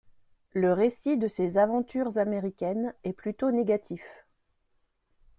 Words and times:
Le 0.53 0.73
récit 0.73 1.15
de 1.15 1.27
ses 1.27 1.59
aventures 1.59 2.17
américaines 2.17 2.95
est 3.03 3.13
plutôt 3.13 3.51
négatif. 3.51 4.25